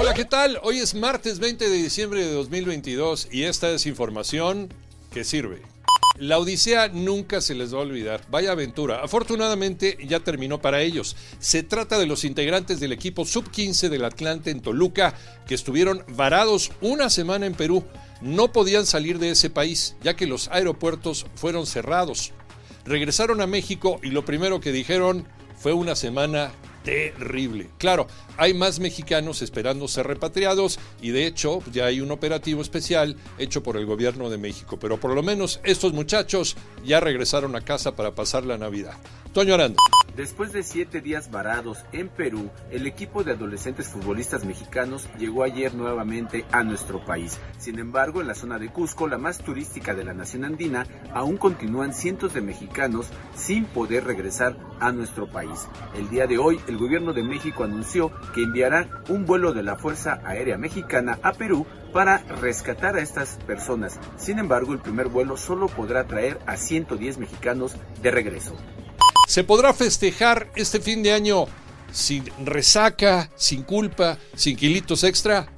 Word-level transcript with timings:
Hola, 0.00 0.14
¿qué 0.14 0.24
tal? 0.24 0.60
Hoy 0.62 0.78
es 0.78 0.94
martes 0.94 1.40
20 1.40 1.68
de 1.68 1.76
diciembre 1.76 2.24
de 2.24 2.32
2022 2.32 3.30
y 3.32 3.42
esta 3.42 3.68
es 3.70 3.84
información 3.84 4.72
que 5.12 5.24
sirve. 5.24 5.60
La 6.16 6.38
Odisea 6.38 6.86
nunca 6.86 7.40
se 7.40 7.56
les 7.56 7.74
va 7.74 7.78
a 7.78 7.82
olvidar. 7.82 8.24
Vaya 8.30 8.52
aventura. 8.52 9.02
Afortunadamente 9.02 9.98
ya 10.06 10.20
terminó 10.20 10.60
para 10.62 10.82
ellos. 10.82 11.16
Se 11.40 11.64
trata 11.64 11.98
de 11.98 12.06
los 12.06 12.22
integrantes 12.22 12.78
del 12.78 12.92
equipo 12.92 13.24
sub-15 13.24 13.88
del 13.88 14.04
Atlante 14.04 14.52
en 14.52 14.60
Toluca 14.60 15.16
que 15.48 15.56
estuvieron 15.56 16.04
varados 16.10 16.70
una 16.80 17.10
semana 17.10 17.46
en 17.46 17.54
Perú. 17.54 17.84
No 18.20 18.52
podían 18.52 18.86
salir 18.86 19.18
de 19.18 19.30
ese 19.30 19.50
país 19.50 19.96
ya 20.00 20.14
que 20.14 20.28
los 20.28 20.46
aeropuertos 20.52 21.26
fueron 21.34 21.66
cerrados. 21.66 22.30
Regresaron 22.84 23.40
a 23.40 23.48
México 23.48 23.98
y 24.04 24.10
lo 24.10 24.24
primero 24.24 24.60
que 24.60 24.70
dijeron 24.70 25.26
fue 25.56 25.72
una 25.72 25.96
semana 25.96 26.52
terrible. 26.88 27.68
Claro, 27.76 28.06
hay 28.38 28.54
más 28.54 28.80
mexicanos 28.80 29.42
esperando 29.42 29.86
ser 29.88 30.06
repatriados 30.06 30.78
y 31.02 31.10
de 31.10 31.26
hecho 31.26 31.62
ya 31.70 31.84
hay 31.84 32.00
un 32.00 32.10
operativo 32.10 32.62
especial 32.62 33.16
hecho 33.38 33.62
por 33.62 33.76
el 33.76 33.84
gobierno 33.84 34.30
de 34.30 34.38
México, 34.38 34.78
pero 34.80 34.98
por 34.98 35.14
lo 35.14 35.22
menos 35.22 35.60
estos 35.64 35.92
muchachos 35.92 36.56
ya 36.86 37.00
regresaron 37.00 37.54
a 37.56 37.60
casa 37.60 37.94
para 37.94 38.14
pasar 38.14 38.46
la 38.46 38.56
Navidad. 38.56 38.94
Toño 39.34 39.54
Aranda. 39.54 39.82
Después 40.18 40.52
de 40.52 40.64
siete 40.64 41.00
días 41.00 41.30
varados 41.30 41.84
en 41.92 42.08
Perú, 42.08 42.50
el 42.72 42.88
equipo 42.88 43.22
de 43.22 43.34
adolescentes 43.34 43.86
futbolistas 43.86 44.44
mexicanos 44.44 45.08
llegó 45.16 45.44
ayer 45.44 45.72
nuevamente 45.76 46.44
a 46.50 46.64
nuestro 46.64 47.04
país. 47.04 47.38
Sin 47.56 47.78
embargo, 47.78 48.20
en 48.20 48.26
la 48.26 48.34
zona 48.34 48.58
de 48.58 48.68
Cusco, 48.68 49.06
la 49.06 49.16
más 49.16 49.38
turística 49.38 49.94
de 49.94 50.02
la 50.02 50.14
nación 50.14 50.44
andina, 50.44 50.88
aún 51.14 51.36
continúan 51.36 51.94
cientos 51.94 52.34
de 52.34 52.40
mexicanos 52.40 53.06
sin 53.36 53.64
poder 53.66 54.06
regresar 54.06 54.56
a 54.80 54.90
nuestro 54.90 55.30
país. 55.30 55.68
El 55.94 56.10
día 56.10 56.26
de 56.26 56.38
hoy, 56.38 56.58
el 56.66 56.78
gobierno 56.78 57.12
de 57.12 57.22
México 57.22 57.62
anunció 57.62 58.10
que 58.34 58.42
enviará 58.42 59.04
un 59.08 59.24
vuelo 59.24 59.52
de 59.52 59.62
la 59.62 59.76
Fuerza 59.76 60.20
Aérea 60.24 60.58
Mexicana 60.58 61.20
a 61.22 61.34
Perú 61.34 61.64
para 61.92 62.18
rescatar 62.40 62.96
a 62.96 63.02
estas 63.02 63.36
personas. 63.46 64.00
Sin 64.16 64.40
embargo, 64.40 64.72
el 64.72 64.80
primer 64.80 65.06
vuelo 65.06 65.36
solo 65.36 65.68
podrá 65.68 66.08
traer 66.08 66.40
a 66.44 66.56
110 66.56 67.18
mexicanos 67.18 67.76
de 68.02 68.10
regreso. 68.10 68.56
¿Se 69.28 69.44
podrá 69.44 69.74
festejar 69.74 70.50
este 70.56 70.80
fin 70.80 71.02
de 71.02 71.12
año 71.12 71.44
sin 71.92 72.24
resaca, 72.46 73.30
sin 73.36 73.62
culpa, 73.62 74.16
sin 74.34 74.56
kilitos 74.56 75.04
extra? 75.04 75.52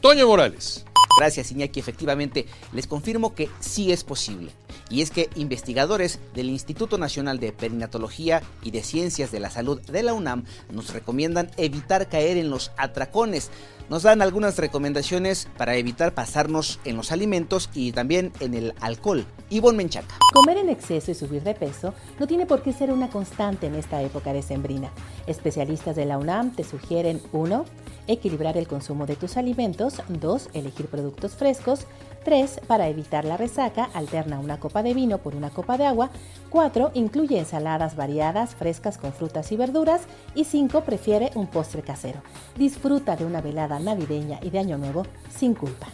Toño 0.00 0.28
Morales. 0.28 0.84
Gracias, 1.18 1.50
Iñaki. 1.50 1.80
Efectivamente, 1.80 2.46
les 2.72 2.86
confirmo 2.86 3.34
que 3.34 3.50
sí 3.58 3.90
es 3.90 4.04
posible. 4.04 4.52
Y 4.92 5.00
es 5.00 5.10
que 5.10 5.30
investigadores 5.36 6.20
del 6.34 6.50
Instituto 6.50 6.98
Nacional 6.98 7.40
de 7.40 7.50
Perinatología 7.50 8.42
y 8.62 8.72
de 8.72 8.82
Ciencias 8.82 9.32
de 9.32 9.40
la 9.40 9.48
Salud 9.48 9.80
de 9.80 10.02
la 10.02 10.12
UNAM 10.12 10.44
nos 10.70 10.92
recomiendan 10.92 11.50
evitar 11.56 12.10
caer 12.10 12.36
en 12.36 12.50
los 12.50 12.72
atracones 12.76 13.50
nos 13.92 14.04
dan 14.04 14.22
algunas 14.22 14.56
recomendaciones 14.56 15.48
para 15.58 15.76
evitar 15.76 16.14
pasarnos 16.14 16.80
en 16.86 16.96
los 16.96 17.12
alimentos 17.12 17.68
y 17.74 17.92
también 17.92 18.32
en 18.40 18.54
el 18.54 18.74
alcohol. 18.80 19.26
Ivonne 19.50 19.76
Menchaca. 19.76 20.16
Comer 20.32 20.56
en 20.56 20.70
exceso 20.70 21.10
y 21.10 21.14
subir 21.14 21.42
de 21.42 21.54
peso 21.54 21.92
no 22.18 22.26
tiene 22.26 22.46
por 22.46 22.62
qué 22.62 22.72
ser 22.72 22.90
una 22.90 23.10
constante 23.10 23.66
en 23.66 23.74
esta 23.74 24.00
época 24.02 24.32
decembrina. 24.32 24.90
Especialistas 25.26 25.94
de 25.94 26.06
la 26.06 26.16
UNAM 26.16 26.54
te 26.54 26.64
sugieren 26.64 27.20
1. 27.32 27.64
Equilibrar 28.06 28.56
el 28.56 28.66
consumo 28.66 29.06
de 29.06 29.16
tus 29.16 29.36
alimentos. 29.36 30.02
2. 30.08 30.50
Elegir 30.54 30.86
productos 30.86 31.32
frescos. 31.32 31.86
3. 32.24 32.60
Para 32.66 32.88
evitar 32.88 33.24
la 33.24 33.36
resaca, 33.36 33.84
alterna 33.94 34.38
una 34.38 34.58
copa 34.58 34.82
de 34.82 34.94
vino 34.94 35.18
por 35.18 35.34
una 35.34 35.50
copa 35.50 35.78
de 35.78 35.86
agua. 35.86 36.10
4. 36.50 36.92
Incluye 36.94 37.38
ensaladas 37.38 37.96
variadas, 37.96 38.54
frescas 38.54 38.98
con 38.98 39.12
frutas 39.12 39.52
y 39.52 39.56
verduras. 39.56 40.02
Y 40.34 40.44
5. 40.44 40.82
Prefiere 40.82 41.30
un 41.34 41.46
postre 41.46 41.82
casero. 41.82 42.22
Disfruta 42.56 43.16
de 43.16 43.24
una 43.24 43.40
velada 43.40 43.78
navideña 43.78 44.38
y 44.42 44.50
de 44.50 44.58
Año 44.58 44.78
Nuevo 44.78 45.06
sin 45.36 45.54
culpa. 45.54 45.88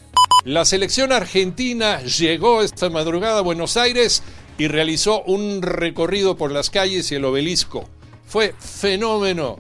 La 0.45 0.65
selección 0.65 1.13
argentina 1.13 2.01
llegó 2.01 2.63
esta 2.63 2.89
madrugada 2.91 3.41
a 3.41 3.43
Buenos 3.43 3.77
Aires 3.77 4.23
y 4.57 4.69
realizó 4.69 5.23
un 5.25 5.63
recorrido 5.63 6.37
por 6.37 6.53
las 6.53 6.71
calles 6.71 7.11
y 7.13 7.17
el 7.17 7.25
obelisco. 7.25 7.85
Fue 8.25 8.55
fenómeno. 8.59 9.59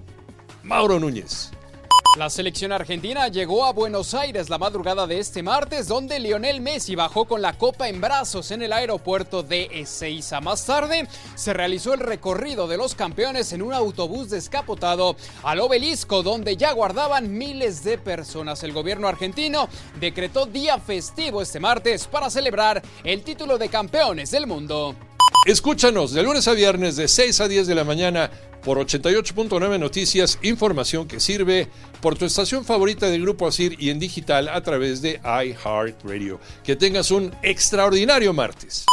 Mauro 0.62 0.98
Núñez. 0.98 1.50
La 2.16 2.30
selección 2.30 2.72
argentina 2.72 3.28
llegó 3.28 3.64
a 3.64 3.72
Buenos 3.72 4.12
Aires 4.12 4.50
la 4.50 4.58
madrugada 4.58 5.06
de 5.06 5.20
este 5.20 5.42
martes, 5.42 5.86
donde 5.86 6.18
Lionel 6.18 6.60
Messi 6.60 6.96
bajó 6.96 7.26
con 7.26 7.42
la 7.42 7.52
copa 7.52 7.88
en 7.88 8.00
brazos 8.00 8.50
en 8.50 8.62
el 8.62 8.72
aeropuerto 8.72 9.44
de 9.44 9.68
Ezeiza. 9.70 10.40
Más 10.40 10.66
tarde 10.66 11.06
se 11.36 11.52
realizó 11.52 11.94
el 11.94 12.00
recorrido 12.00 12.66
de 12.66 12.76
los 12.76 12.96
campeones 12.96 13.52
en 13.52 13.62
un 13.62 13.72
autobús 13.72 14.30
descapotado 14.30 15.16
al 15.44 15.60
obelisco, 15.60 16.24
donde 16.24 16.56
ya 16.56 16.72
guardaban 16.72 17.36
miles 17.36 17.84
de 17.84 17.98
personas. 17.98 18.64
El 18.64 18.72
gobierno 18.72 19.06
argentino 19.06 19.68
decretó 20.00 20.46
día 20.46 20.78
festivo 20.78 21.40
este 21.40 21.60
martes 21.60 22.08
para 22.08 22.30
celebrar 22.30 22.82
el 23.04 23.22
título 23.22 23.58
de 23.58 23.68
campeones 23.68 24.32
del 24.32 24.48
mundo. 24.48 24.96
Escúchanos 25.46 26.12
de 26.12 26.22
lunes 26.22 26.48
a 26.48 26.52
viernes 26.52 26.96
de 26.96 27.08
6 27.08 27.40
a 27.40 27.48
10 27.48 27.66
de 27.68 27.74
la 27.74 27.84
mañana 27.84 28.30
por 28.62 28.78
88.9 28.78 29.78
Noticias, 29.78 30.38
información 30.42 31.06
que 31.06 31.20
sirve 31.20 31.68
por 32.02 32.18
tu 32.18 32.24
estación 32.24 32.64
favorita 32.64 33.06
del 33.06 33.22
Grupo 33.22 33.46
Asir 33.46 33.76
y 33.78 33.90
en 33.90 33.98
digital 33.98 34.48
a 34.48 34.60
través 34.62 35.00
de 35.00 35.20
iHeartRadio. 35.24 36.40
Que 36.64 36.76
tengas 36.76 37.10
un 37.10 37.32
extraordinario 37.42 38.32
martes. 38.32 38.84